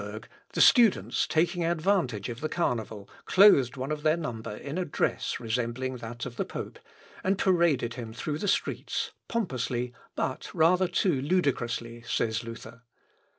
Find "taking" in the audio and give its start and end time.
1.27-1.63